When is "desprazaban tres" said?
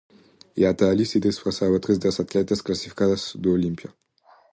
1.27-2.01